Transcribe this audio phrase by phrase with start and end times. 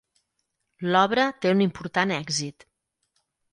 [0.95, 2.69] L'obra té un important èxit.